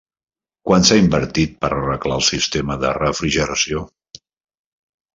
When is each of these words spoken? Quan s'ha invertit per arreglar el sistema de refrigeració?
Quan 0.69 0.87
s'ha 0.89 0.97
invertit 1.01 1.53
per 1.65 1.71
arreglar 1.77 2.19
el 2.23 2.27
sistema 2.31 2.81
de 2.87 2.97
refrigeració? 3.01 3.89